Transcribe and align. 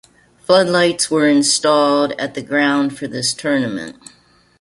Floodlights 0.47 1.11
were 1.11 1.27
installed 1.27 2.13
at 2.13 2.33
the 2.33 2.41
ground 2.41 2.97
for 2.97 3.07
this 3.07 3.35
tournament. 3.35 3.97